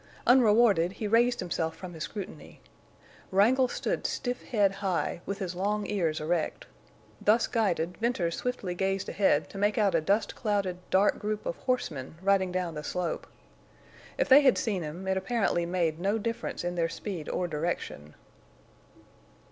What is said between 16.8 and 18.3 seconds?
speed or direction.